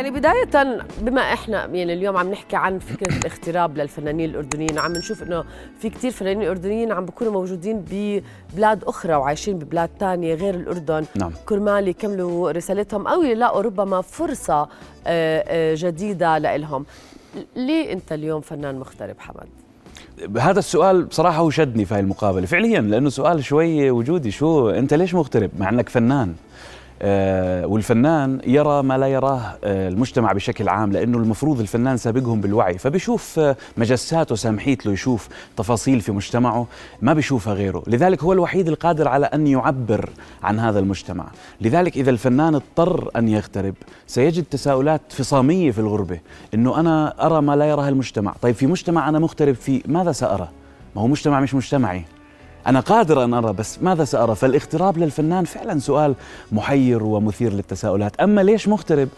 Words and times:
يعني 0.00 0.10
بداية 0.10 0.84
بما 1.00 1.20
إحنا 1.20 1.66
يعني 1.66 1.92
اليوم 1.92 2.16
عم 2.16 2.30
نحكي 2.30 2.56
عن 2.56 2.78
فكرة 2.78 3.16
الاغتراب 3.16 3.78
للفنانين 3.78 4.30
الأردنيين 4.30 4.78
عم 4.78 4.92
نشوف 4.92 5.22
إنه 5.22 5.44
في 5.78 5.90
كتير 5.90 6.10
فنانين 6.10 6.48
أردنيين 6.48 6.92
عم 6.92 7.06
بيكونوا 7.06 7.32
موجودين 7.32 7.84
ببلاد 7.90 8.84
أخرى 8.84 9.14
وعايشين 9.14 9.58
ببلاد 9.58 9.88
تانية 9.98 10.34
غير 10.34 10.54
الأردن 10.54 11.04
نعم. 11.16 11.32
كرمال 11.46 11.88
يكملوا 11.88 12.50
رسالتهم 12.50 13.06
أو 13.06 13.22
يلاقوا 13.22 13.62
ربما 13.62 14.00
فرصة 14.00 14.60
آه، 14.62 14.68
آه، 15.06 15.74
جديدة 15.78 16.38
لإلهم 16.38 16.86
ليه 17.56 17.92
أنت 17.92 18.12
اليوم 18.12 18.40
فنان 18.40 18.78
مغترب 18.78 19.16
حمد؟ 19.18 19.48
هذا 20.38 20.58
السؤال 20.58 21.04
بصراحة 21.04 21.38
هو 21.38 21.50
شدني 21.50 21.84
في 21.84 21.94
هاي 21.94 22.00
المقابلة 22.00 22.46
فعليا 22.46 22.80
لأنه 22.80 23.08
سؤال 23.10 23.44
شوي 23.44 23.90
وجودي 23.90 24.30
شو 24.30 24.70
أنت 24.70 24.94
ليش 24.94 25.14
مغترب 25.14 25.50
مع 25.58 25.68
أنك 25.68 25.88
فنان 25.88 26.34
والفنان 27.02 28.40
يرى 28.46 28.82
ما 28.82 28.98
لا 28.98 29.06
يراه 29.06 29.58
آه، 29.64 29.88
المجتمع 29.88 30.32
بشكل 30.32 30.68
عام 30.68 30.92
لأنه 30.92 31.18
المفروض 31.18 31.60
الفنان 31.60 31.96
سابقهم 31.96 32.40
بالوعي. 32.40 32.78
فبيشوف 32.78 33.38
آه، 33.38 33.56
مجسات 33.76 34.32
وسامحيت 34.32 34.86
له 34.86 34.92
يشوف 34.92 35.28
تفاصيل 35.56 36.00
في 36.00 36.12
مجتمعه 36.12 36.66
ما 37.02 37.12
بيشوفها 37.12 37.54
غيره. 37.54 37.82
لذلك 37.86 38.22
هو 38.22 38.32
الوحيد 38.32 38.68
القادر 38.68 39.08
على 39.08 39.26
أن 39.26 39.46
يعبر 39.46 40.10
عن 40.42 40.58
هذا 40.58 40.78
المجتمع. 40.78 41.24
لذلك 41.60 41.96
إذا 41.96 42.10
الفنان 42.10 42.54
اضطر 42.54 43.10
أن 43.16 43.28
يغترب 43.28 43.74
سيجد 44.06 44.44
تساؤلات 44.44 45.00
فصامية 45.08 45.70
في 45.70 45.78
الغربة 45.78 46.20
إنه 46.54 46.80
أنا 46.80 47.26
أرى 47.26 47.42
ما 47.42 47.56
لا 47.56 47.64
يراه 47.64 47.88
المجتمع. 47.88 48.34
طيب 48.42 48.54
في 48.54 48.66
مجتمع 48.66 49.08
أنا 49.08 49.18
مغترب 49.18 49.54
فيه 49.54 49.82
ماذا 49.86 50.12
سأرى؟ 50.12 50.48
ما 50.96 51.02
هو 51.02 51.06
مجتمع 51.06 51.40
مش 51.40 51.54
مجتمعي. 51.54 52.04
أنا 52.66 52.80
قادر 52.80 53.24
أن 53.24 53.34
أرى 53.34 53.52
بس 53.52 53.78
ماذا 53.82 54.04
سأرى؟ 54.04 54.34
فالاغتراب 54.34 54.98
للفنان 54.98 55.44
فعلا 55.44 55.78
سؤال 55.78 56.14
محير 56.52 57.02
ومثير 57.02 57.52
للتساؤلات. 57.52 58.20
أما 58.20 58.40
ليش 58.40 58.68
مغترب؟ 58.68 59.08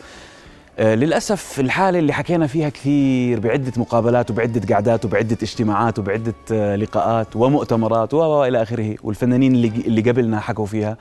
آه 0.78 0.94
للأسف 0.94 1.60
الحالة 1.60 1.98
اللي 1.98 2.12
حكينا 2.12 2.46
فيها 2.46 2.68
كثير 2.68 3.40
بعدة 3.40 3.72
مقابلات 3.76 4.30
وبعدة 4.30 4.74
قعدات 4.74 5.04
وبعدة 5.04 5.36
اجتماعات 5.42 5.98
وبعدة 5.98 6.34
آه 6.52 6.76
لقاءات 6.76 7.36
ومؤتمرات 7.36 8.14
وإلى 8.14 8.62
آخره 8.62 8.96
والفنانين 9.02 9.54
اللي, 9.54 9.68
اللي 9.68 10.00
قبلنا 10.10 10.40
حكوا 10.40 10.66
فيها. 10.66 10.96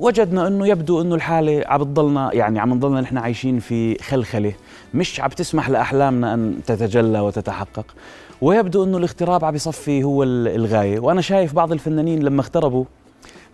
وجدنا 0.00 0.46
إنه 0.46 0.66
يبدو 0.66 1.00
إنه 1.00 1.14
الحالة 1.14 1.64
عم 1.66 1.80
بتضلنا 1.80 2.34
يعني 2.34 2.60
عم 2.60 2.74
نضلنا 2.74 3.00
نحن 3.00 3.18
عايشين 3.18 3.58
في 3.58 4.02
خلخلة 4.02 4.52
مش 4.94 5.20
عم 5.20 5.28
تسمح 5.30 5.70
لأحلامنا 5.70 6.34
أن 6.34 6.54
تتجلى 6.66 7.20
وتتحقق. 7.20 7.86
ويبدو 8.40 8.84
إنه 8.84 8.98
الاغتراب 8.98 9.44
عم 9.44 9.54
يصفي 9.54 10.04
هو 10.04 10.22
الغاية. 10.22 11.00
وأنا 11.00 11.20
شايف 11.20 11.54
بعض 11.54 11.72
الفنانين 11.72 12.22
لما 12.22 12.40
اغتربوا 12.40 12.84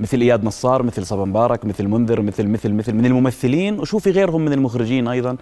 مثل 0.01 0.21
إياد 0.21 0.45
نصار 0.45 0.83
مثل 0.83 1.07
صبا 1.07 1.25
مبارك 1.25 1.65
مثل 1.65 1.89
منذر 1.89 2.21
مثل 2.23 2.47
مثل 2.47 2.73
مثل 2.73 2.93
من 2.95 3.07
الممثلين 3.07 3.79
وشوفي 3.81 4.11
غيرهم 4.11 4.45
من 4.45 4.53
المخرجين 4.53 5.09
أيضا 5.09 5.37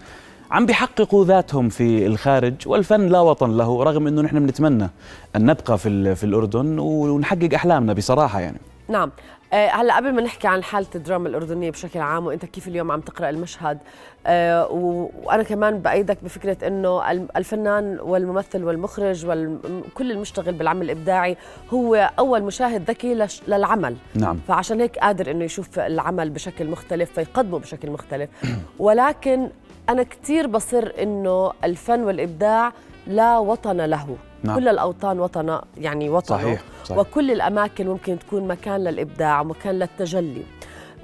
عم 0.50 0.66
بيحققوا 0.66 1.24
ذاتهم 1.24 1.68
في 1.68 2.06
الخارج 2.06 2.54
والفن 2.66 3.06
لا 3.06 3.20
وطن 3.20 3.56
له 3.56 3.82
رغم 3.84 4.06
إنه 4.06 4.22
نحن 4.22 4.46
بنتمنى 4.46 4.90
أن 5.36 5.44
نبقى 5.46 5.78
في 5.78 6.14
في 6.14 6.24
الأردن 6.24 6.78
ونحقق 6.78 7.54
أحلامنا 7.54 7.92
بصراحة 7.92 8.40
يعني. 8.40 8.58
نعم. 8.90 9.10
آه، 9.52 9.68
هلا 9.68 9.96
قبل 9.96 10.12
ما 10.12 10.22
نحكي 10.22 10.48
عن 10.48 10.62
حالة 10.62 10.86
الدراما 10.94 11.28
الأردنية 11.28 11.70
بشكل 11.70 12.00
عام 12.00 12.26
وأنت 12.26 12.44
كيف 12.44 12.68
اليوم 12.68 12.90
عم 12.90 13.00
تقرأ 13.00 13.30
المشهد 13.30 13.78
آه، 14.26 14.66
وأنا 14.66 15.42
كمان 15.42 15.78
بأيدك 15.78 16.18
بفكرة 16.24 16.66
إنه 16.66 17.10
الفنان 17.12 17.98
والممثل 18.00 18.64
والمخرج 18.64 19.26
وكل 19.26 20.10
المشتغل 20.10 20.52
بالعمل 20.52 20.82
الإبداعي 20.82 21.36
هو 21.70 22.10
أول 22.18 22.42
مشاهد 22.42 22.90
ذكي 22.90 23.26
للعمل. 23.48 23.96
نعم. 24.14 24.38
فعشان 24.48 24.80
هيك 24.80 24.98
قادر 24.98 25.30
إنه 25.30 25.44
يشوف 25.44 25.78
العمل 25.78 26.30
بشكل 26.30 26.66
مختلف 26.66 27.12
فيقدمه 27.12 27.58
بشكل 27.58 27.90
مختلف. 27.90 28.30
ولكن 28.78 29.48
أنا 29.88 30.02
كثير 30.02 30.46
بصر 30.46 30.92
إنه 31.02 31.52
الفن 31.64 32.00
والإبداع 32.00 32.72
لا 33.06 33.38
وطن 33.38 33.76
له. 33.76 34.16
نعم. 34.42 34.58
كل 34.58 34.68
الأوطان 34.68 35.20
وطن 35.20 35.60
يعني 35.78 36.08
وطنه 36.08 36.38
صحيح. 36.38 36.62
صحيح. 36.84 36.98
وكل 36.98 37.30
الأماكن 37.30 37.86
ممكن 37.86 38.18
تكون 38.18 38.48
مكان 38.48 38.84
للإبداع 38.84 39.40
ومكان 39.40 39.78
للتجلي 39.78 40.42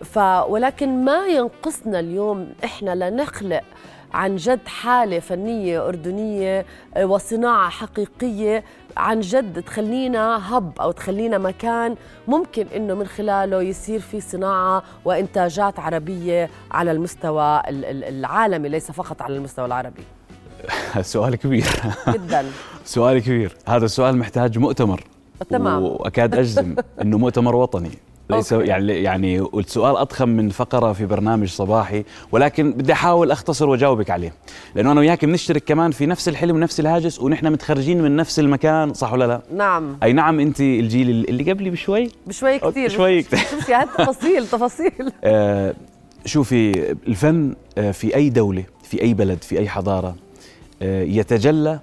ف 0.05 0.19
ولكن 0.49 1.05
ما 1.05 1.27
ينقصنا 1.27 2.01
اليوم 2.01 2.53
إحنا 2.65 3.11
لنخلق 3.11 3.63
عن 4.15 4.37
جد 4.37 4.69
حالة 4.69 5.19
فنية 5.19 5.89
أردنية 5.89 6.67
آه، 6.97 7.07
وصناعة 7.07 7.71
حقيقية 7.71 8.65
عن 8.97 9.21
جد 9.21 9.63
تخلينا 9.63 10.57
هب 10.57 10.73
أو 10.81 10.91
تخلينا 10.93 11.39
مكان 11.39 11.97
ممكن 12.29 12.67
إنه 12.77 12.95
من 12.95 13.07
خلاله 13.07 13.63
يصير 13.63 14.01
في 14.01 14.21
صناعة 14.21 14.83
وإنتاجات 15.05 15.81
عربية 15.81 16.51
على 16.71 16.93
المستوى 16.93 17.63
العالمي 17.69 18.69
ليس 18.69 18.91
فقط 18.91 19.23
على 19.23 19.37
المستوى 19.37 19.67
العربي 19.67 20.03
سؤال 21.15 21.37
كبير. 21.37 21.67
جدا. 22.09 22.45
سؤال 22.85 23.19
كبير. 23.19 23.57
هذا 23.69 23.85
السؤال 23.85 24.17
محتاج 24.17 24.59
مؤتمر. 24.59 25.05
تمام. 25.51 25.83
وأكاد 25.83 26.35
أجزم 26.35 26.75
إنه 27.03 27.19
مؤتمر 27.19 27.57
وطني. 27.57 27.91
ليس 28.31 28.53
أوكي. 28.53 28.67
يعني 28.67 28.93
يعني 29.03 29.49
السؤال 29.55 29.97
أضخم 29.97 30.29
من 30.29 30.49
فقرة 30.49 30.93
في 30.93 31.07
برنامج 31.07 31.49
صباحي. 31.49 32.05
ولكن 32.33 32.73
بدي 32.73 32.93
أحاول 32.93 33.31
أختصر 33.31 33.69
وأجاوبك 33.69 34.11
عليه. 34.11 34.33
لأنه 34.75 34.93
أنا 34.93 35.01
وياك 35.01 35.25
بنشترك 35.25 35.65
كمان 35.65 35.91
في 35.91 36.07
نفس 36.07 36.29
الحلم 36.29 36.57
ونفس 36.57 36.81
الهاجس 36.81 37.21
ونحن 37.21 37.53
متخرجين 37.53 38.03
من 38.03 38.17
نفس 38.17 38.39
المكان. 38.39 38.95
صح 38.95 39.13
ولا 39.13 39.27
لا؟ 39.27 39.41
نعم. 39.55 39.97
أي 40.03 40.13
نعم 40.13 40.41
أنت 40.41 40.61
الجيل 40.61 41.11
اللي 41.11 41.53
قبلي 41.53 41.71
بشوي؟ 41.71 42.11
بشوي 42.27 42.59
كثير. 42.59 42.89
شوي 42.89 43.23
كثير. 43.23 43.39
شوفي 43.39 43.87
تفاصيل 43.99 44.47
تفاصيل. 44.47 45.13
آه 45.25 45.75
شوفي 46.25 46.91
الفن 47.07 47.55
آه 47.79 47.91
في 47.91 48.17
أي 48.17 48.31
دولة 48.31 48.65
في 48.83 49.03
أي 49.03 49.15
بلد 49.15 49.43
في 49.45 49.59
أي 49.59 49.69
حضارة 49.69 50.15
يتجلى 50.83 51.81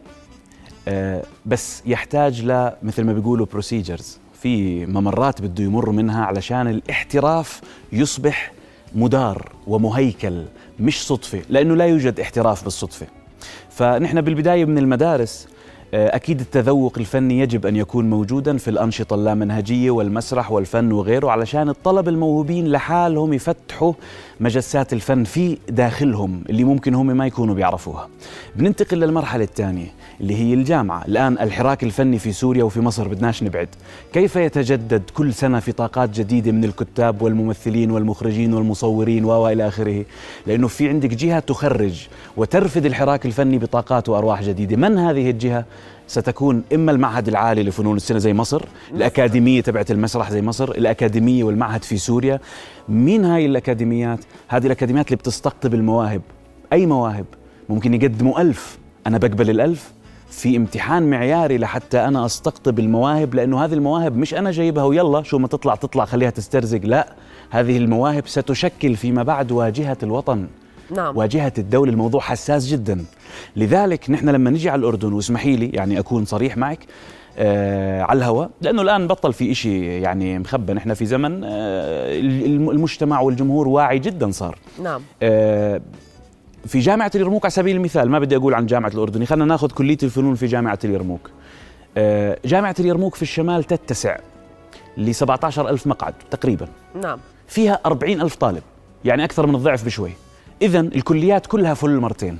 آه، 0.88 1.24
بس 1.46 1.84
يحتاج 1.86 2.42
ل 2.42 2.72
مثل 2.84 3.04
ما 3.04 3.14
بيقولوا 3.14 3.46
بروسيجرز 3.46 4.18
في 4.42 4.86
ممرات 4.86 5.42
بده 5.42 5.64
يمر 5.64 5.90
منها 5.92 6.26
علشان 6.26 6.68
الاحتراف 6.68 7.62
يصبح 7.92 8.52
مدار 8.96 9.52
ومهيكل 9.68 10.44
مش 10.80 11.08
صدفة 11.08 11.42
لأنه 11.50 11.76
لا 11.76 11.86
يوجد 11.86 12.20
احتراف 12.20 12.64
بالصدفة. 12.64 13.08
فنحن 13.70 14.22
بالبداية 14.22 14.66
من 14.66 14.78
المدارس 14.78 15.48
آه، 15.48 15.53
أكيد 15.94 16.40
التذوق 16.40 16.98
الفني 16.98 17.40
يجب 17.40 17.66
أن 17.66 17.76
يكون 17.76 18.09
موجودا 18.09 18.58
في 18.58 18.68
الأنشطة 18.68 19.14
اللامنهجية 19.14 19.92
والمسرح 19.92 20.52
والفن 20.52 20.92
وغيره 20.92 21.31
علشان 21.31 21.70
الطلب 21.70 22.08
الموهوبين 22.08 22.68
لحالهم 22.72 23.34
يفتحوا 23.34 23.94
مجسات 24.40 24.94
الفن 24.94 25.24
في 25.24 25.58
داخلهم 25.70 26.44
اللي 26.50 26.64
ممكن 26.64 26.94
هم 26.96 27.08
ما 27.08 27.28
يكونوا 27.28 27.56
بيعرفوها. 27.56 28.09
بننتقل 28.56 28.98
للمرحلة 29.00 29.44
الثانية. 29.44 29.88
اللي 30.22 30.35
هي 30.35 30.53
الجامعة. 30.53 31.06
الآن 31.06 31.34
الحراك 31.34 31.84
الفني 31.84 32.19
في 32.19 32.31
سوريا 32.31 32.63
وفي 32.63 32.81
مصر 32.81 33.07
بدناش 33.07 33.44
نبعد. 33.44 33.68
كيف 34.13 34.35
يتجدد 34.35 35.01
كل 35.13 35.34
سنة 35.34 35.59
في 35.59 35.72
طاقات 35.72 36.09
جديدة 36.09 36.51
من 36.51 36.63
الكتاب 36.63 37.22
والممثلين 37.22 37.91
والمخرجين 37.91 38.53
والمصورين 38.53 39.25
وإلى 39.25 39.68
آخره؟ 39.68 40.06
لأنه 40.47 40.68
في 40.68 40.90
عندك 40.90 41.09
جهة 41.09 41.40
تخرج 41.40 42.07
وترفد 42.38 42.85
الحراك 42.85 43.25
الفني 43.25 43.57
بطاقات 43.57 44.09
وأرواح 44.09 44.44
جديدة. 44.44 44.75
من 44.75 44.97
هذه 44.97 45.29
الجهة؟ 45.29 45.66
ستكون 46.07 46.63
إما 46.74 46.91
المعهد 46.91 47.28
العالي 47.28 47.63
لفنون 47.63 47.95
السينما 47.95 48.19
زي 48.19 48.34
مصر، 48.34 48.62
الأكاديمية 48.94 49.62
تبعت 49.62 49.91
المسرح 49.91 50.31
زي 50.31 50.41
مصر، 50.41 50.72
الأكاديمية 50.72 51.44
والمعهد 51.44 51.84
في 51.84 51.97
سوريا. 51.97 52.40
مين 52.90 53.25
هاي 53.25 53.45
الأكاديميات؟ 53.45 54.19
هذه 54.47 54.66
الأكاديميات 54.66 55.07
اللي 55.07 55.15
بتستقطب 55.15 55.74
المواهب، 55.74 56.21
أي 56.74 56.86
مواهب، 56.86 57.25
ممكن 57.69 57.94
يقدموا 57.94 58.42
ألف. 58.42 58.77
أنا 59.07 59.18
بقبل 59.18 59.50
الألف. 59.50 59.94
في 60.33 60.57
امتحان 60.57 61.09
معياري 61.09 61.57
لحتى 61.57 62.00
أنا 62.00 62.25
أستقطب 62.25 62.80
المواهب 62.80 63.35
لأنه 63.35 63.65
هذه 63.65 63.74
المواهب 63.74 64.18
مش 64.18 64.33
أنا 64.33 64.51
جايبها 64.51 64.83
ويلا 64.83 65.24
شو 65.24 65.38
ما 65.38 65.47
تطلع 65.47 65.75
تطلع 65.75 66.06
خليها 66.06 66.30
تسترزق 66.30 66.80
لا 66.83 67.13
هذه 67.50 67.77
المواهب 67.77 68.27
ستشكل 68.27 68.95
فيما 68.95 69.24
بعد 69.24 69.51
واجهة 69.51 69.97
الوطن 70.03 70.47
نعم. 70.95 71.18
واجهة 71.18 71.53
الدولة 71.57 71.91
الموضوع 71.91 72.21
حساس 72.21 72.68
جدا. 72.68 73.06
لذلك 73.56 74.09
نحن 74.09 74.30
لما 74.30 74.50
نجي 74.50 74.69
على 74.69 74.80
الأردن 74.80 75.13
واسمحي 75.13 75.56
لي 75.56 75.69
يعني 75.69 76.00
أكون 76.00 76.25
صريح 76.25 76.57
معك 76.57 76.79
آه 77.38 78.01
على 78.01 78.18
الهواء 78.18 78.50
لأنه 78.62 78.81
الآن 78.81 79.07
بطل 79.07 79.33
في 79.33 79.51
إشي 79.51 80.01
يعني 80.01 80.39
مخبى 80.39 80.74
نحن 80.74 80.94
في 80.94 81.06
زمن 81.06 81.41
آه 81.44 82.19
المجتمع 82.56 83.19
والجمهور 83.19 83.68
واعي 83.68 84.00
جدا 84.00 84.31
صار. 84.31 84.57
نعم. 84.83 85.01
آه 85.24 85.81
في 86.68 86.80
جامعة 86.80 87.12
اليرموك 87.15 87.45
على 87.45 87.51
سبيل 87.51 87.75
المثال 87.75 88.10
ما 88.10 88.19
بدي 88.19 88.36
أقول 88.36 88.54
عن 88.54 88.65
جامعة 88.65 88.89
الأردني 88.89 89.25
خلينا 89.25 89.45
ناخذ 89.45 89.71
كلية 89.71 89.98
الفنون 90.04 90.36
في 90.36 90.45
جامعة 90.45 90.80
اليرموك. 90.83 91.30
آه، 91.98 92.38
جامعة 92.45 92.75
اليرموك 92.80 93.15
في 93.15 93.21
الشمال 93.21 93.63
تتسع 93.63 94.18
ل 94.98 95.15
17 95.15 95.69
ألف 95.69 95.88
مقعد 95.88 96.13
تقريبا. 96.31 96.68
نعم. 97.01 97.19
فيها 97.48 97.80
40 97.86 98.21
ألف 98.21 98.36
طالب 98.36 98.63
يعني 99.06 99.24
أكثر 99.24 99.48
من 99.48 99.56
الضعف 99.56 99.86
بشوي. 99.86 100.12
إذا 100.62 100.80
الكليات 100.80 101.48
كلها 101.48 101.74
فل 101.74 102.00
مرتين. 102.00 102.38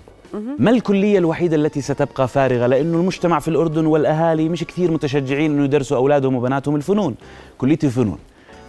ما 0.60 0.72
الكلية 0.72 1.18
الوحيدة 1.18 1.56
التي 1.56 1.82
ستبقى 1.82 2.28
فارغة؟ 2.28 2.68
لأنه 2.68 2.98
المجتمع 2.98 3.40
في 3.40 3.48
الأردن 3.48 3.86
والأهالي 3.86 4.50
مش 4.50 4.64
كثير 4.64 4.92
متشجعين 4.92 5.52
إنه 5.52 5.64
يدرسوا 5.64 5.98
أولادهم 5.98 6.36
وبناتهم 6.36 6.76
الفنون 6.76 7.16
كلية 7.58 7.80
الفنون. 7.84 8.18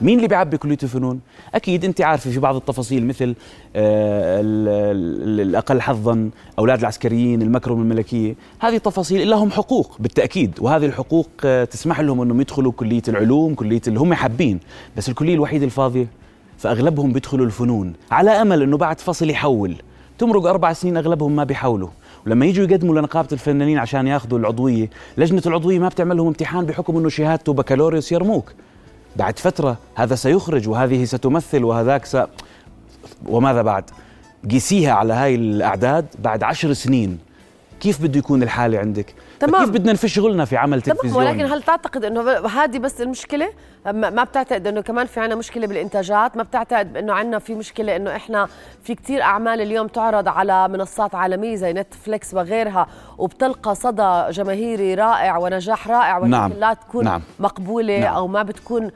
مين 0.00 0.17
اللي 0.17 0.29
بيعبي 0.29 0.56
كلية 0.56 0.79
الفنون؟ 0.82 1.20
أكيد 1.55 1.85
أنت 1.85 2.00
عارفة 2.00 2.31
في 2.31 2.38
بعض 2.38 2.56
التفاصيل 2.56 3.06
مثل 3.06 3.35
آه 3.76 4.41
الأقل 4.44 5.81
حظا، 5.81 6.31
أولاد 6.58 6.79
العسكريين، 6.79 7.43
المكرمة 7.43 7.82
الملكية، 7.82 8.35
هذه 8.61 8.76
التفاصيل 8.76 9.31
لهم 9.31 9.50
حقوق 9.50 9.96
بالتأكيد، 9.99 10.58
وهذه 10.61 10.87
الحقوق 10.87 11.29
آه 11.44 11.64
تسمح 11.64 12.00
لهم 12.00 12.20
إنهم 12.20 12.41
يدخلوا 12.41 12.73
كلية 12.73 13.02
العلوم، 13.08 13.55
كلية 13.55 13.82
اللي 13.88 14.00
هم 14.00 14.14
حابين، 14.14 14.61
بس 14.96 15.08
الكلية 15.08 15.35
الوحيدة 15.35 15.64
الفاضية 15.64 16.06
فأغلبهم 16.58 17.12
بيدخلوا 17.12 17.46
الفنون. 17.46 17.93
على 18.11 18.31
أمل 18.31 18.62
إنه 18.62 18.76
بعد 18.76 19.00
فصل 19.00 19.31
يحول، 19.31 19.76
تمرق 20.19 20.46
أربع 20.46 20.73
سنين 20.73 20.96
أغلبهم 20.96 21.37
ما 21.37 21.44
بيحولوا، 21.44 21.88
ولما 22.26 22.46
يجوا 22.46 22.64
يقدموا 22.64 22.99
لنقابة 22.99 23.29
الفنانين 23.32 23.79
عشان 23.79 24.06
ياخذوا 24.06 24.38
العضوية، 24.38 24.91
لجنة 25.19 25.43
العضوية 25.46 25.79
ما 25.79 25.88
بتعمل 25.88 26.17
لهم 26.17 26.26
امتحان 26.26 26.67
بحكم 26.67 26.96
إنه 26.96 27.08
شهادته 27.08 27.52
بكالوريوس 27.52 28.12
يرموك. 28.12 28.52
بعد 29.17 29.39
فترة 29.39 29.79
هذا 29.95 30.15
سيخرج 30.15 30.69
وهذه 30.69 31.05
ستمثل 31.05 31.65
وهذاك 31.65 32.05
س... 32.07 32.17
وماذا 33.27 33.63
بعد؟ 33.63 33.91
قيسيها 34.51 34.93
على 34.93 35.13
هاي 35.13 35.35
الأعداد 35.35 36.07
بعد 36.19 36.43
عشر 36.43 36.73
سنين. 36.73 37.19
كيف 37.81 38.03
بده 38.03 38.19
يكون 38.19 38.43
الحالة 38.43 38.79
عندك؟ 38.79 39.15
تمام 39.46 39.64
كيف 39.64 39.75
بدنا 39.75 39.93
نفش 39.93 40.14
شغلنا 40.14 40.44
في 40.44 40.56
عمل 40.56 40.82
تلفزيوني 40.82 41.17
ولكن 41.17 41.52
هل 41.52 41.62
تعتقد 41.62 42.05
إنه 42.05 42.31
هذه 42.31 42.79
بس 42.79 43.00
المشكلة 43.00 43.49
ما 43.93 44.25
بتعتقد 44.25 44.67
إنه 44.67 44.81
كمان 44.81 45.06
في 45.06 45.20
عنا 45.20 45.35
مشكلة 45.35 45.67
بالإنتاجات 45.67 46.37
ما 46.37 46.43
بتعتقد 46.43 46.96
إنه 46.96 47.12
عنا 47.12 47.38
في 47.38 47.55
مشكلة 47.55 47.96
إنه 47.96 48.17
إحنا 48.17 48.49
في 48.82 48.94
كتير 48.94 49.23
أعمال 49.23 49.61
اليوم 49.61 49.87
تعرض 49.87 50.29
على 50.29 50.69
منصات 50.69 51.14
عالمية 51.14 51.56
زي 51.56 51.73
نتفليكس 51.73 52.35
وغيرها 52.35 52.87
وبتلقى 53.19 53.75
صدى 53.75 54.25
جماهيري 54.31 54.94
رائع 54.94 55.38
ونجاح 55.38 55.88
رائع 55.88 56.19
ولكن 56.19 56.31
نعم. 56.31 56.52
لا 56.52 56.75
تكون 56.75 57.05
نعم. 57.05 57.23
مقبولة 57.38 57.99
نعم. 57.99 58.14
أو 58.14 58.26
ما 58.26 58.43
بتكون 58.43 58.91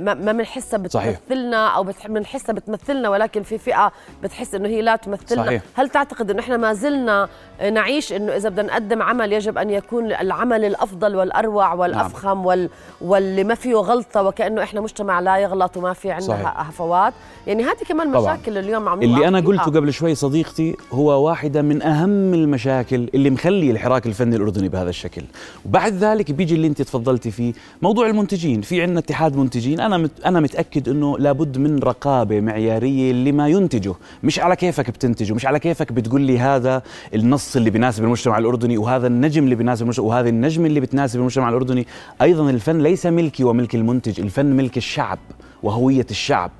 ما 0.00 0.32
بنحسها 0.32 0.78
بتمثلنا 0.78 1.68
أو 1.68 1.86
بنحسها 2.08 2.52
بتمثلنا 2.52 3.08
ولكن 3.08 3.42
في 3.42 3.58
فئة 3.58 3.92
بتحس 4.22 4.54
إنه 4.54 4.68
هي 4.68 4.82
لا 4.82 4.96
تمثلنا 4.96 5.44
صحيح. 5.44 5.62
هل 5.74 5.88
تعتقد 5.88 6.30
إنه 6.30 6.40
إحنا 6.40 6.56
ما 6.56 6.72
زلنا 6.72 7.28
نعيش 7.72 8.12
إنه 8.12 8.36
إذا 8.36 8.48
بدنا 8.48 8.66
نقدم 8.66 9.02
عمل 9.02 9.32
يجب 9.32 9.58
أن 9.58 9.70
يكون 9.70 9.81
العمل 9.92 10.64
الأفضل 10.64 11.16
والأروع 11.16 11.72
والأفخم 11.74 12.28
نعم. 12.28 12.46
وال... 12.46 12.68
واللي 13.00 13.44
ما 13.44 13.54
فيه 13.54 13.74
غلطة 13.74 14.22
وكأنه 14.22 14.62
إحنا 14.62 14.80
مجتمع 14.80 15.20
لا 15.20 15.36
يغلط 15.36 15.76
وما 15.76 15.92
في 15.92 16.10
عندنا 16.10 16.52
هفوات. 16.56 17.12
يعني 17.46 17.62
هذه 17.62 17.84
كمان 17.88 18.10
مشاكل. 18.10 18.58
اليوم 18.58 18.88
عم 18.88 19.02
اللي 19.02 19.28
أنا 19.28 19.40
قلته 19.40 19.64
قبل 19.64 19.92
شوي 19.92 20.14
صديقتي 20.14 20.76
هو 20.92 21.26
واحدة 21.26 21.62
من 21.62 21.82
أهم 21.82 22.34
المشاكل 22.34 23.08
اللي 23.14 23.30
مخلي 23.30 23.70
الحراك 23.70 24.06
الفني 24.06 24.36
الأردني 24.36 24.68
بهذا 24.68 24.90
الشكل. 24.90 25.22
وبعد 25.66 25.92
ذلك 25.92 26.30
بيجي 26.30 26.54
اللي 26.54 26.66
أنت 26.66 26.82
تفضلتي 26.82 27.30
فيه 27.30 27.52
موضوع 27.82 28.06
المنتجين. 28.06 28.60
في 28.60 28.82
عندنا 28.82 28.98
اتحاد 28.98 29.36
منتجين. 29.36 29.80
أنا 29.80 29.98
مت... 29.98 30.10
أنا 30.26 30.40
متأكد 30.40 30.88
إنه 30.88 31.18
لابد 31.18 31.58
من 31.58 31.78
رقابة 31.78 32.40
معيارية 32.40 33.12
لما 33.12 33.48
ينتجه. 33.48 33.94
مش 34.22 34.40
على 34.40 34.56
كيفك 34.56 34.90
بتنتجه 34.90 35.34
مش 35.34 35.46
على 35.46 35.58
كيفك 35.58 35.92
بتقول 35.92 36.20
لي 36.20 36.38
هذا 36.38 36.82
النص 37.14 37.56
اللي 37.56 37.70
بيناسب 37.70 38.04
المجتمع 38.04 38.38
الأردني 38.38 38.78
وهذا 38.78 39.06
النجم 39.06 39.44
اللي 39.44 39.54
بيناسب 39.54 39.71
المجتمع 39.80 40.06
وهذه 40.06 40.28
النجمة 40.28 40.66
اللي 40.66 40.80
بتناسب 40.80 41.20
المجتمع 41.20 41.48
الأردني 41.48 41.86
أيضا 42.22 42.50
الفن 42.50 42.78
ليس 42.78 43.06
ملكي 43.06 43.44
وملك 43.44 43.74
المنتج 43.74 44.20
الفن 44.20 44.46
ملك 44.46 44.76
الشعب 44.76 45.18
وهوية 45.62 46.06
الشعب 46.10 46.50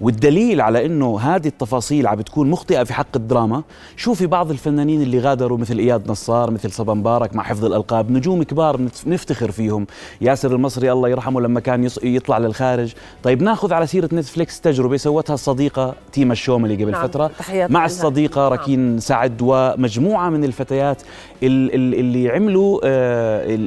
والدليل 0.00 0.60
على 0.60 0.86
إنه 0.86 1.20
هذه 1.20 1.46
التفاصيل 1.46 2.06
عم 2.06 2.16
بتكون 2.16 2.50
مخطئة 2.50 2.84
في 2.84 2.94
حق 2.94 3.16
الدراما 3.16 3.62
شوفي 3.96 4.26
بعض 4.26 4.50
الفنانين 4.50 5.02
اللي 5.02 5.18
غادروا 5.18 5.58
مثل 5.58 5.78
إياد 5.78 6.10
نصار 6.10 6.50
مثل 6.50 6.72
صبا 6.72 6.94
مبارك 6.94 7.36
مع 7.36 7.42
حفظ 7.42 7.64
الألقاب 7.64 8.10
نجوم 8.10 8.42
كبار 8.42 8.80
نفتخر 9.06 9.50
فيهم 9.50 9.86
ياسر 10.20 10.52
المصري 10.54 10.92
الله 10.92 11.08
يرحمه 11.08 11.40
لما 11.40 11.60
كان 11.60 11.88
يطلع 12.02 12.38
للخارج 12.38 12.92
طيب 13.22 13.42
ناخذ 13.42 13.72
على 13.72 13.86
سيرة 13.86 14.08
نتفليكس 14.12 14.60
تجربة 14.60 14.96
سوتها 14.96 15.34
الصديقة 15.34 15.94
تيما 16.12 16.32
الشوملي 16.32 16.74
قبل 16.74 16.90
نعم. 16.90 17.02
فترة 17.02 17.30
مع 17.54 17.84
الصديقة 17.84 18.40
نعم. 18.40 18.52
ركين 18.52 18.98
سعد 18.98 19.38
ومجموعة 19.42 20.30
من 20.30 20.44
الفتيات 20.44 21.02
اللي 21.42 22.30
عملوا 22.40 22.80
آه، 22.84 23.58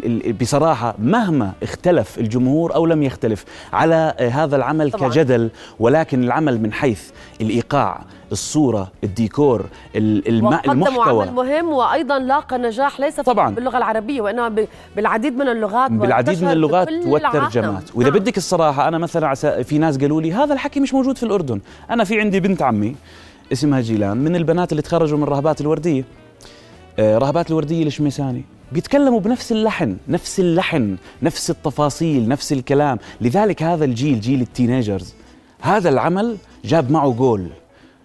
بصراحة 0.41 0.95
مهما 0.99 1.51
اختلف 1.63 2.19
الجمهور 2.19 2.75
أو 2.75 2.85
لم 2.85 3.03
يختلف 3.03 3.45
على 3.73 4.13
آه، 4.19 4.29
هذا 4.29 4.55
العمل 4.55 4.91
طبعا. 4.91 5.09
كجدل 5.09 5.49
ولكن 5.79 6.23
العمل 6.23 6.61
من 6.61 6.73
حيث 6.73 7.09
الإيقاع 7.41 8.01
الصورة 8.31 8.91
الديكور 9.03 9.65
المحتوى. 9.95 11.23
عمل 11.23 11.33
مهم 11.33 11.69
وأيضا 11.69 12.19
لاقى 12.19 12.57
نجاح 12.57 12.99
ليس 12.99 13.19
طبعا. 13.19 13.55
باللغة 13.55 13.77
العربية 13.77 14.21
وإنما 14.21 14.65
بالعديد 14.95 15.37
من 15.37 15.47
اللغات 15.49 15.91
بالعديد 15.91 16.43
من 16.43 16.51
اللغات 16.51 16.87
والترجمات. 17.05 17.83
وإذا 17.95 18.09
نعم. 18.09 18.19
بدك 18.19 18.37
الصراحة 18.37 18.87
أنا 18.87 18.97
مثلا 18.97 19.33
في 19.63 19.77
ناس 19.77 19.97
قالوا 19.97 20.21
لي 20.21 20.33
هذا 20.33 20.53
الحكي 20.53 20.79
مش 20.79 20.93
موجود 20.93 21.17
في 21.17 21.23
الأردن. 21.23 21.61
أنا 21.89 22.03
في 22.03 22.21
عندي 22.21 22.39
بنت 22.39 22.61
عمي 22.61 22.95
اسمها 23.51 23.81
جيلان 23.81 24.17
من 24.17 24.35
البنات 24.35 24.71
اللي 24.71 24.81
تخرجوا 24.81 25.17
من 25.17 25.23
رهبات 25.23 25.61
الوردية. 25.61 26.03
آه، 26.99 27.17
رهبات 27.17 27.49
الوردية 27.49 27.85
الشميساني 27.85 28.45
بيتكلموا 28.73 29.19
بنفس 29.19 29.51
اللحن 29.51 29.97
نفس 30.07 30.39
اللحن 30.39 30.97
نفس 31.23 31.49
التفاصيل 31.49 32.27
نفس 32.27 32.53
الكلام. 32.53 32.97
لذلك 33.21 33.63
هذا 33.63 33.85
الجيل 33.85 34.19
جيل 34.19 34.41
التينيجرز 34.41 35.13
هذا 35.61 35.89
العمل 35.89 36.37
جاب 36.65 36.91
معه 36.91 37.11
جول. 37.11 37.47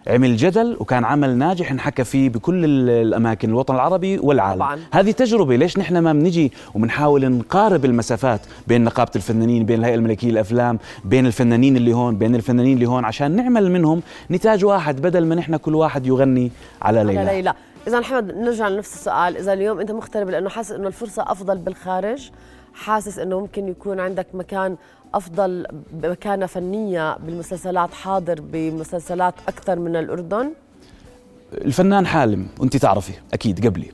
عمل 0.06 0.36
جدل 0.36 0.76
وكان 0.80 1.04
عمل 1.04 1.36
ناجح 1.36 1.70
انحكى 1.70 2.04
فيه 2.04 2.28
بكل 2.28 2.64
الأماكن 2.90 3.48
الوطن 3.48 3.74
العربي 3.74 4.18
والعالم. 4.18 4.58
طبعا. 4.58 4.78
هذه 4.92 5.10
تجربة 5.10 5.56
ليش 5.56 5.78
نحن 5.78 5.98
ما 5.98 6.12
بنجي 6.12 6.52
وبنحاول 6.74 7.32
نقارب 7.32 7.84
المسافات 7.84 8.40
بين 8.66 8.84
نقابة 8.84 9.10
الفنانين 9.16 9.64
بين 9.64 9.78
الهيئة 9.78 9.94
الملكية 9.94 10.30
للأفلام 10.30 10.78
بين 11.04 11.26
الفنانين 11.26 11.76
اللي 11.76 11.92
هون 11.92 12.16
بين 12.16 12.34
الفنانين 12.34 12.74
اللي 12.74 12.86
هون 12.88 13.04
عشان 13.04 13.36
نعمل 13.36 13.70
منهم 13.70 14.02
نتاج 14.30 14.64
واحد 14.64 15.02
بدل 15.02 15.26
ما 15.26 15.34
نحن 15.34 15.56
كل 15.56 15.74
واحد 15.74 16.06
يغني 16.06 16.50
على 16.82 17.04
ليلى. 17.04 17.18
على 17.18 17.30
ليلى. 17.30 17.54
إذا 17.86 17.98
احمد 17.98 18.34
نرجع 18.34 18.68
لنفس 18.68 18.94
السؤال. 18.94 19.36
إذا 19.36 19.52
اليوم 19.52 19.80
أنت 19.80 19.90
مغترب 19.90 20.30
لأنه 20.30 20.48
حاسس 20.48 20.72
إنه 20.72 20.86
الفرصة 20.86 21.22
أفضل 21.22 21.58
بالخارج 21.58 22.30
حاسس 22.74 23.18
إنه 23.18 23.40
ممكن 23.40 23.68
يكون 23.68 24.00
عندك 24.00 24.26
مكان 24.34 24.76
أفضل 25.14 25.66
مكانة 26.02 26.46
فنية 26.46 27.16
بالمسلسلات 27.16 27.94
حاضر 27.94 28.40
بمسلسلات 28.40 29.34
أكثر 29.48 29.78
من 29.78 29.96
الأردن؟ 29.96 30.52
الفنان 31.52 32.06
حالم 32.06 32.48
وانت 32.60 32.76
تعرفي 32.76 33.12
أكيد 33.32 33.66
قبلي. 33.66 33.90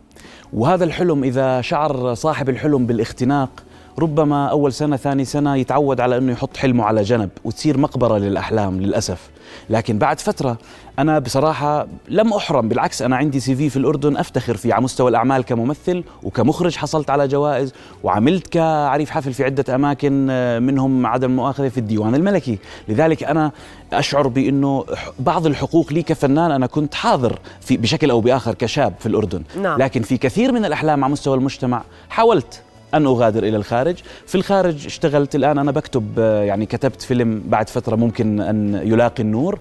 وهذا 0.52 0.84
الحلم 0.84 1.24
إذا 1.24 1.60
شعر 1.60 2.14
صاحب 2.14 2.48
الحلم 2.48 2.86
بالإختناق 2.86 3.50
ربما 3.98 4.46
أول 4.46 4.72
سنة 4.72 4.96
ثاني 4.96 5.24
سنة 5.24 5.56
يتعود 5.56 6.00
على 6.00 6.18
إنه 6.18 6.32
يحط 6.32 6.56
حلمه 6.56 6.84
على 6.84 7.02
جنب 7.02 7.30
وتصير 7.44 7.78
مقبرة 7.78 8.18
للأحلام 8.18 8.80
للأسف. 8.80 9.30
لكن 9.70 9.98
بعد 9.98 10.20
فترة 10.20 10.58
أنا 10.98 11.18
بصراحة 11.18 11.86
لم 12.08 12.32
أحرم 12.32 12.68
بالعكس 12.68 13.02
أنا 13.02 13.16
عندي 13.16 13.40
سي 13.40 13.56
في 13.56 13.70
في 13.70 13.76
الأردن 13.76 14.16
أفتخر 14.16 14.56
فيه 14.56 14.74
على 14.74 14.84
مستوى 14.84 15.10
الأعمال 15.10 15.44
كممثل 15.44 16.04
وكمخرج 16.22 16.76
حصلت 16.76 17.10
على 17.10 17.28
جوائز 17.28 17.72
وعملت 18.02 18.46
كعريف 18.46 19.10
حفل 19.10 19.32
في 19.32 19.44
عدة 19.44 19.74
أماكن 19.74 20.26
آه، 20.30 20.58
منهم 20.58 21.06
عدم 21.06 21.30
المؤاخذه 21.30 21.68
في 21.68 21.78
الديوان 21.78 22.14
الملكي. 22.14 22.58
لذلك 22.88 23.24
أنا 23.24 23.52
أشعر 23.92 24.28
بإنه 24.28 24.84
بعض 25.18 25.46
الحقوق 25.46 25.92
لي 25.92 26.02
كفنان 26.02 26.50
أنا 26.50 26.66
كنت 26.66 26.94
حاضر 26.94 27.38
في 27.60 27.76
بشكل 27.76 28.10
أو 28.10 28.20
بآخر 28.20 28.54
كشاب 28.54 28.94
في 28.98 29.06
الأردن. 29.06 29.42
نعم. 29.62 29.82
لكن 29.82 30.02
في 30.02 30.16
كثير 30.16 30.52
من 30.52 30.64
الأحلام 30.64 31.04
على 31.04 31.12
مستوى 31.12 31.36
المجتمع 31.36 31.82
حاولت 32.08 32.62
أن 32.94 33.06
أغادر 33.06 33.42
إلى 33.42 33.56
الخارج. 33.56 33.96
في 34.26 34.34
الخارج 34.34 34.86
اشتغلت 34.86 35.34
الآن 35.34 35.58
أنا 35.58 35.72
بكتب 35.72 36.18
آه، 36.18 36.42
يعني 36.42 36.66
كتبت 36.66 37.02
فيلم 37.02 37.42
بعد 37.46 37.68
فترة 37.68 37.96
ممكن 37.96 38.40
أن 38.40 38.80
يلاقي 38.84 39.22
النور. 39.22 39.58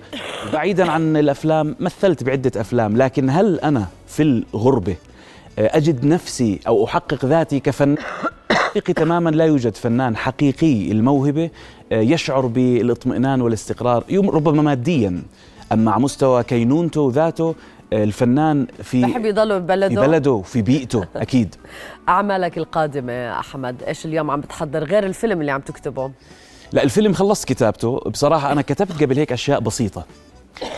بعيدا 0.53 0.91
عن 0.91 1.17
الأفلام 1.17 1.75
مثلت 1.79 2.23
بعدة 2.23 2.61
أفلام 2.61 2.97
لكن 2.97 3.29
هل 3.29 3.59
أنا 3.59 3.87
في 4.07 4.23
الغربة 4.23 4.95
آه، 5.59 5.77
أجد 5.77 6.05
نفسي 6.05 6.59
أو 6.67 6.85
أحقق 6.85 7.25
ذاتي 7.25 7.59
كفنان 7.59 7.97
حقيقي 8.51 8.93
تماما 8.93 9.29
لا 9.29 9.45
يوجد 9.45 9.75
فنان 9.75 10.15
حقيقي 10.15 10.91
الموهبة 10.91 11.49
آه، 11.91 12.01
يشعر 12.01 12.45
بالإطمئنان 12.45 13.41
والاستقرار 13.41 14.03
ربما 14.11 14.61
ماديا 14.61 15.21
أما 15.71 15.91
على 15.91 16.01
مستوى 16.03 16.43
كينونته 16.43 17.11
ذاته 17.13 17.55
الفنان 17.93 18.67
في 18.83 19.01
بحب 19.01 19.25
يضل 19.25 19.59
ببلده 19.59 20.01
في 20.01 20.07
بلده 20.07 20.41
في 20.41 20.61
بيئته 20.61 21.05
أكيد. 21.15 21.55
أعمالك 22.09 22.57
القادمة 22.57 23.39
أحمد 23.39 23.83
إيش 23.83 24.05
اليوم 24.05 24.31
عم 24.31 24.41
بتحضر 24.41 24.83
غير 24.83 25.05
الفيلم 25.05 25.41
اللي 25.41 25.51
عم 25.51 25.61
تكتبه؟ 25.61 26.11
لا 26.71 26.83
الفيلم 26.83 27.13
خلصت 27.13 27.47
كتابته. 27.47 27.99
بصراحة 27.99 28.51
أنا 28.51 28.61
كتبت 28.61 29.03
قبل 29.03 29.17
هيك 29.17 29.31
أشياء 29.31 29.59
بسيطة 29.59 30.05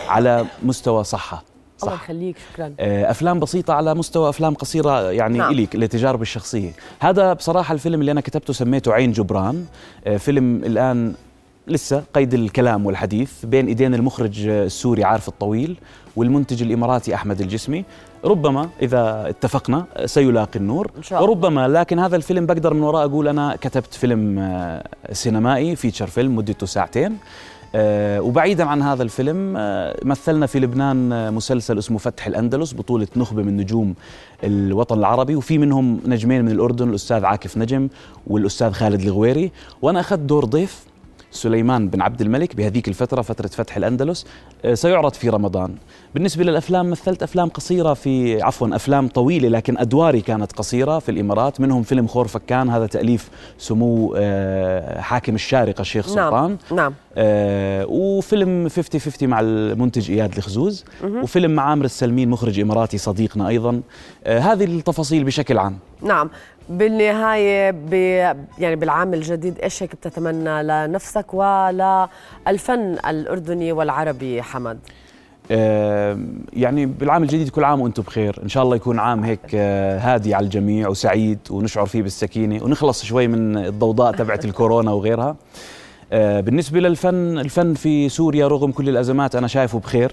على 0.08 0.46
مستوى 0.62 1.04
صحة 1.04 1.44
صح. 1.78 1.86
الله 1.88 1.94
يخليك 2.04 2.36
شكرا. 2.52 2.74
آه، 2.80 3.10
أفلام 3.10 3.40
بسيطة 3.40 3.74
على 3.74 3.94
مستوى 3.94 4.28
أفلام 4.28 4.54
قصيرة 4.54 5.10
يعني 5.12 5.38
نعم. 5.38 5.52
الي 5.52 5.68
لتجاربي 5.74 6.22
الشخصية. 6.22 6.70
هذا 7.00 7.32
بصراحة 7.32 7.74
الفيلم 7.74 8.00
اللي 8.00 8.12
أنا 8.12 8.20
كتبته 8.20 8.52
سميته 8.52 8.92
عين 8.92 9.12
جبران. 9.12 9.64
آه، 10.06 10.16
فيلم 10.16 10.64
الآن 10.64 11.14
لسه 11.68 12.02
قيد 12.14 12.34
الكلام 12.34 12.86
والحديث 12.86 13.44
بين 13.44 13.66
إيدين 13.66 13.94
المخرج 13.94 14.46
السوري 14.46 15.04
عارف 15.04 15.28
الطويل 15.28 15.76
والمنتج 16.16 16.62
الإماراتي 16.62 17.14
أحمد 17.14 17.40
الجسمي. 17.40 17.84
ربما 18.24 18.68
إذا 18.82 19.28
اتفقنا 19.28 19.84
سيلاقي 20.04 20.58
النور. 20.58 20.90
إن 20.96 21.02
شاء 21.02 21.18
الله. 21.24 21.30
ربما 21.30 21.68
لكن 21.68 21.98
هذا 21.98 22.16
الفيلم 22.16 22.46
بقدر 22.46 22.74
من 22.74 22.82
وراء 22.82 23.06
أقول 23.06 23.28
أنا 23.28 23.56
كتبت 23.60 23.94
فيلم 23.94 24.38
آه، 24.38 24.84
سينمائي 25.12 25.76
فيتشر 25.76 26.06
فيلم 26.06 26.36
مدته 26.36 26.66
ساعتين. 26.66 27.16
آه، 27.74 28.20
وبعيدا 28.20 28.64
عن 28.64 28.82
هذا 28.82 29.02
الفيلم 29.02 29.54
آه، 29.56 29.96
مثلنا 30.04 30.46
في 30.46 30.60
لبنان 30.60 31.32
مسلسل 31.34 31.78
اسمه 31.78 31.98
فتح 31.98 32.26
الأندلس 32.26 32.72
بطولة 32.74 33.08
نخبة 33.16 33.42
من 33.42 33.56
نجوم 33.56 33.94
الوطن 34.44 34.98
العربي. 34.98 35.36
وفي 35.36 35.58
منهم 35.58 36.00
نجمين 36.06 36.44
من 36.44 36.50
الأردن 36.50 36.88
الأستاذ 36.88 37.24
عاكف 37.24 37.58
نجم 37.58 37.88
والأستاذ 38.26 38.72
خالد 38.72 39.00
الغويري. 39.00 39.50
وأنا 39.82 40.00
أخذت 40.00 40.20
دور 40.20 40.44
ضيف 40.44 40.84
سليمان 41.36 41.88
بن 41.88 42.00
عبد 42.02 42.20
الملك 42.20 42.56
بهذيك 42.56 42.88
الفترة 42.88 43.22
فترة 43.22 43.46
فتح 43.46 43.76
الأندلس 43.76 44.26
آه، 44.64 44.74
سيعرض 44.74 45.14
في 45.14 45.28
رمضان. 45.28 45.74
بالنسبة 46.14 46.44
للأفلام 46.44 46.90
مثلت 46.90 47.22
أفلام 47.22 47.48
قصيرة 47.48 47.94
في 47.94 48.42
عفوا 48.42 48.76
أفلام 48.76 49.08
طويلة 49.08 49.48
لكن 49.48 49.78
أدواري 49.78 50.20
كانت 50.20 50.52
قصيرة 50.52 50.98
في 50.98 51.10
الإمارات 51.10 51.60
منهم 51.60 51.82
فيلم 51.82 52.06
خور 52.06 52.28
فكان 52.28 52.70
هذا 52.70 52.86
تأليف 52.86 53.28
سمو 53.58 54.14
آه، 54.16 55.00
حاكم 55.00 55.34
الشارقة 55.34 55.80
الشيخ 55.80 56.06
سلطان. 56.06 56.56
نعم. 56.70 56.76
نعم 56.76 56.94
آه 57.18 57.86
وفيلم 57.88 58.68
50 58.68 59.00
50 59.00 59.28
مع 59.28 59.40
المنتج 59.40 60.10
إياد 60.10 60.36
الخزوز. 60.36 60.84
وفيلم 61.04 61.50
مع 61.50 61.62
عامر 61.70 61.84
السلمين 61.84 62.28
مخرج 62.30 62.60
إماراتي 62.60 62.98
صديقنا 62.98 63.48
أيضا. 63.48 63.80
آه 64.24 64.38
هذه 64.38 64.64
التفاصيل 64.64 65.24
بشكل 65.24 65.58
عام. 65.58 65.78
نعم. 66.02 66.30
بالنهاية 66.68 67.70
ب... 67.70 67.92
يعني 68.58 68.76
بالعام 68.76 69.14
الجديد 69.14 69.58
إيش 69.58 69.82
هيك 69.82 69.94
بتتمنى 69.94 70.62
لنفسك 70.62 71.34
وللفن 71.34 72.96
الأردني 73.08 73.72
والعربي 73.72 74.42
حمد؟ 74.42 74.78
آه 75.50 76.18
يعني 76.52 76.86
بالعام 76.86 77.22
الجديد 77.22 77.48
كل 77.48 77.64
عام 77.64 77.80
وأنتم 77.80 78.02
بخير. 78.02 78.40
إن 78.42 78.48
شاء 78.48 78.62
الله 78.62 78.76
يكون 78.76 78.98
عام 78.98 79.24
هيك 79.24 79.40
آه 79.54 79.98
هادي 79.98 80.34
على 80.34 80.44
الجميع 80.44 80.88
وسعيد 80.88 81.38
ونشعر 81.50 81.86
فيه 81.86 82.02
بالسكينة 82.02 82.64
ونخلص 82.64 83.04
شوي 83.04 83.26
من 83.28 83.56
الضوضاء 83.58 84.12
تبعت 84.12 84.44
الكورونا 84.48 84.90
وغيرها. 84.92 85.36
آه 86.12 86.40
بالنسبة 86.40 86.80
للفن 86.80 87.38
الفن 87.38 87.74
في 87.74 88.08
سوريا 88.08 88.48
رغم 88.48 88.72
كل 88.72 88.88
الأزمات 88.88 89.36
أنا 89.36 89.46
شايفه 89.46 89.78
بخير. 89.78 90.12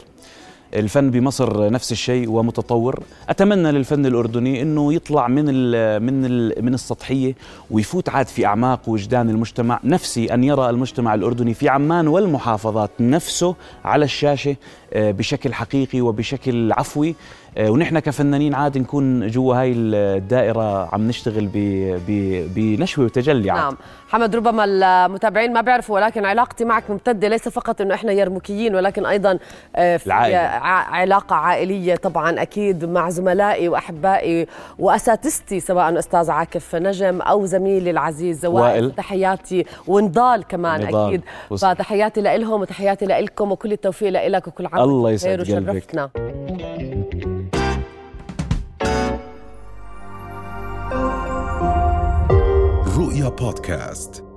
الفن 0.73 1.11
بمصر 1.11 1.69
نفس 1.69 1.91
الشيء 1.91 2.29
ومتطور. 2.29 3.03
أتمنى 3.29 3.71
للفن 3.71 4.05
الأردني 4.05 4.61
إنه 4.61 4.93
يطلع 4.93 5.27
من 5.27 5.45
ال 5.49 6.03
من 6.03 6.25
ال 6.25 6.65
من 6.65 6.73
السطحية 6.73 7.35
ويفوت 7.71 8.09
عاد 8.09 8.27
في 8.27 8.45
أعماق 8.45 8.89
وجدان 8.89 9.29
المجتمع. 9.29 9.79
نفسي 9.83 10.33
أن 10.33 10.43
يرى 10.43 10.69
المجتمع 10.69 11.13
الأردني 11.13 11.53
في 11.53 11.69
عمان 11.69 12.07
والمحافظات 12.07 12.91
نفسه 12.99 13.55
على 13.85 14.05
الشاشة 14.05 14.55
آه، 14.93 15.11
بشكل 15.11 15.53
حقيقي 15.53 16.01
وبشكل 16.01 16.71
عفوي. 16.71 17.15
ونحن 17.59 17.99
كفنانين 17.99 18.55
عاد 18.55 18.77
نكون 18.77 19.27
جوا 19.27 19.55
هاي 19.55 19.71
الدائرة 19.75 20.89
عم 20.95 21.07
نشتغل 21.07 21.45
ب- 21.53 21.99
ب- 22.07 22.53
بنشوة 22.55 23.05
وتجلي 23.05 23.51
عاد 23.51 23.61
نعم 23.61 23.77
حمد 24.09 24.35
ربما 24.35 24.63
المتابعين 24.65 25.53
ما 25.53 25.61
بيعرفوا 25.61 25.95
ولكن 25.95 26.25
علاقتي 26.25 26.65
معك 26.65 26.83
ممتدة 26.89 27.27
ليس 27.27 27.49
فقط 27.49 27.81
أنه 27.81 27.93
إحنا 27.95 28.11
يرمكيين 28.11 28.75
ولكن 28.75 29.05
أيضا 29.05 29.37
آه، 29.75 29.97
في 29.97 30.07
العائلة. 30.07 30.37
علاقة 30.93 31.35
عائلية 31.35 31.95
طبعا 31.95 32.41
أكيد 32.41 32.85
مع 32.85 33.09
زملائي 33.09 33.67
وأحبائي 33.69 34.47
وأساتذتي 34.79 35.59
سواء 35.59 35.99
أستاذ 35.99 36.31
عاكف 36.31 36.75
نجم 36.75 37.21
أو 37.21 37.45
زميلي 37.45 37.89
العزيز 37.91 38.45
وائل. 38.45 38.91
تحياتي 38.91 39.65
ونضال 39.87 40.43
كمان 40.43 40.81
نضال. 40.87 41.07
أكيد 41.07 41.21
فتحياتي 41.57 42.21
لإلهم 42.21 42.61
وتحياتي 42.61 43.05
لإلكم 43.05 43.51
وكل 43.51 43.71
التوفيق 43.71 44.09
لإلك 44.09 44.47
وكل 44.47 44.65
عام 44.65 44.83
الله 44.83 45.11
يسعد 45.11 45.41
قلبك. 45.41 46.09
رؤيا 53.23 53.35
بودكاست 53.35 54.32